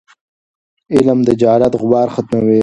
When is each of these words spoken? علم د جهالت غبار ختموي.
علم 0.95 1.19
د 1.27 1.29
جهالت 1.41 1.73
غبار 1.81 2.07
ختموي. 2.15 2.59